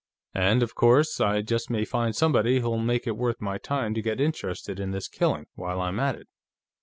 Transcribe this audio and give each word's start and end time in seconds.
And, 0.33 0.63
of 0.63 0.73
course, 0.73 1.19
I 1.21 1.43
just 1.43 1.69
may 1.69 1.85
find 1.85 2.15
somebody 2.15 2.59
who'll 2.59 2.79
make 2.79 3.05
it 3.05 3.15
worth 3.15 3.39
my 3.39 3.59
time 3.59 3.93
to 3.93 4.01
get 4.01 4.19
interested 4.19 4.79
in 4.79 4.89
this 4.89 5.07
killing, 5.07 5.45
while 5.53 5.79
I'm 5.79 5.99
at 5.99 6.15
it." 6.15 6.27